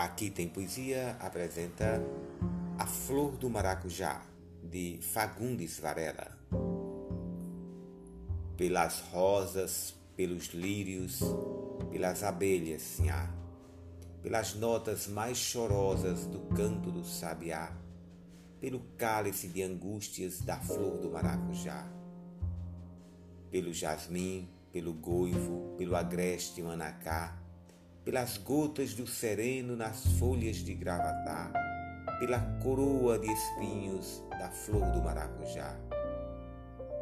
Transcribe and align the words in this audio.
Aqui 0.00 0.30
tem 0.30 0.48
poesia 0.48 1.14
apresenta 1.20 2.02
A 2.78 2.86
Flor 2.86 3.36
do 3.36 3.50
Maracujá, 3.50 4.22
de 4.62 4.98
Fagundes 5.02 5.78
Varela. 5.78 6.38
Pelas 8.56 9.00
rosas, 9.12 9.94
pelos 10.16 10.54
lírios, 10.54 11.20
pelas 11.90 12.22
abelhas, 12.22 12.80
sinhá, 12.80 13.30
pelas 14.22 14.54
notas 14.54 15.06
mais 15.06 15.36
chorosas 15.36 16.24
do 16.24 16.40
canto 16.56 16.90
do 16.90 17.04
sabiá, 17.04 17.70
pelo 18.58 18.80
cálice 18.96 19.48
de 19.48 19.62
angústias 19.62 20.40
da 20.40 20.56
flor 20.56 20.96
do 20.96 21.10
maracujá, 21.10 21.86
pelo 23.50 23.70
jasmim, 23.70 24.48
pelo 24.72 24.94
goivo, 24.94 25.74
pelo 25.76 25.94
agreste 25.94 26.62
manacá, 26.62 27.38
pelas 28.04 28.38
gotas 28.38 28.94
do 28.94 29.06
sereno 29.06 29.76
nas 29.76 30.06
folhas 30.18 30.56
de 30.56 30.74
gravatá, 30.74 31.52
pela 32.18 32.40
coroa 32.62 33.18
de 33.18 33.30
espinhos 33.30 34.22
da 34.30 34.48
flor 34.50 34.90
do 34.90 35.02
maracujá, 35.02 35.76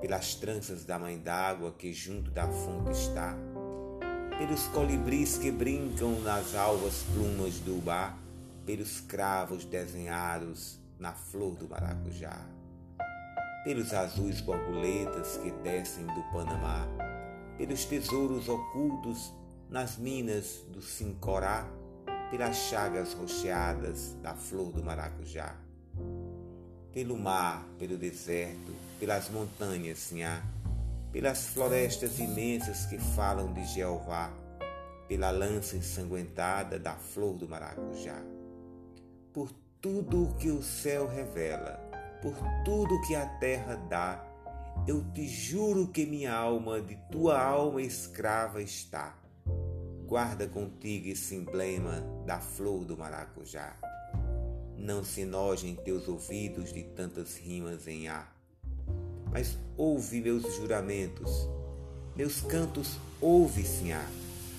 pelas 0.00 0.34
tranças 0.36 0.84
da 0.84 0.98
mãe 0.98 1.18
d'água 1.18 1.72
que 1.72 1.92
junto 1.92 2.30
da 2.30 2.46
fonte 2.46 2.92
está, 2.92 3.36
pelos 4.38 4.66
colibris 4.68 5.36
que 5.36 5.50
brincam 5.50 6.20
nas 6.20 6.54
alvas 6.54 7.02
plumas 7.12 7.58
do 7.60 7.78
ubá, 7.78 8.16
pelos 8.64 9.00
cravos 9.00 9.64
desenhados 9.64 10.78
na 10.98 11.12
flor 11.12 11.54
do 11.56 11.68
maracujá, 11.68 12.40
pelos 13.64 13.92
azuis 13.92 14.40
borboletas 14.40 15.38
que 15.38 15.50
descem 15.50 16.06
do 16.06 16.22
Panamá, 16.32 16.86
pelos 17.58 17.84
tesouros 17.84 18.48
ocultos 18.48 19.32
nas 19.74 19.96
minas 19.96 20.64
do 20.68 20.80
Sincorá, 20.80 21.68
pelas 22.30 22.54
chagas 22.54 23.12
rocheadas 23.12 24.12
da 24.22 24.32
flor 24.32 24.70
do 24.70 24.84
maracujá. 24.84 25.56
Pelo 26.92 27.18
mar, 27.18 27.66
pelo 27.76 27.98
deserto, 27.98 28.72
pelas 29.00 29.28
montanhas, 29.30 29.98
Sinhá, 29.98 30.40
pelas 31.10 31.48
florestas 31.48 32.20
imensas 32.20 32.86
que 32.86 32.98
falam 32.98 33.52
de 33.52 33.64
Jeová, 33.64 34.32
pela 35.08 35.32
lança 35.32 35.76
ensanguentada 35.76 36.78
da 36.78 36.94
flor 36.94 37.36
do 37.36 37.48
maracujá. 37.48 38.22
Por 39.32 39.50
tudo 39.80 40.22
o 40.22 40.34
que 40.36 40.50
o 40.50 40.62
céu 40.62 41.08
revela, 41.08 41.80
por 42.22 42.36
tudo 42.64 43.02
que 43.08 43.16
a 43.16 43.26
terra 43.40 43.74
dá, 43.74 44.24
eu 44.86 45.02
te 45.12 45.26
juro 45.26 45.88
que 45.88 46.06
minha 46.06 46.32
alma 46.32 46.80
de 46.80 46.94
tua 47.10 47.42
alma 47.42 47.82
escrava 47.82 48.62
está 48.62 49.23
Guarda 50.14 50.46
contigo 50.46 51.08
esse 51.08 51.34
emblema 51.34 52.00
da 52.24 52.38
flor 52.38 52.84
do 52.84 52.96
maracujá. 52.96 53.76
Não 54.78 55.02
se 55.02 55.24
nojem 55.24 55.74
teus 55.74 56.06
ouvidos 56.06 56.72
de 56.72 56.84
tantas 56.84 57.36
rimas 57.36 57.88
em 57.88 58.06
ar. 58.06 58.32
Mas 59.32 59.58
ouve 59.76 60.20
meus 60.20 60.54
juramentos, 60.54 61.48
meus 62.14 62.40
cantos 62.42 62.96
ouve, 63.20 63.64
Senhor. 63.64 64.06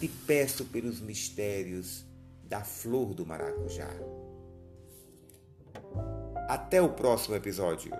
Te 0.00 0.08
peço 0.08 0.64
pelos 0.64 1.00
mistérios 1.00 2.04
da 2.42 2.64
flor 2.64 3.14
do 3.14 3.24
maracujá. 3.24 3.94
Até 6.48 6.82
o 6.82 6.88
próximo 6.88 7.36
episódio. 7.36 7.92